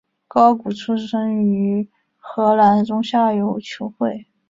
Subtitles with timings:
[0.27, 4.25] 高古出身于荷兰中下游球会。